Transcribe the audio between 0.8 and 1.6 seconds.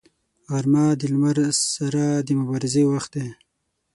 د لمر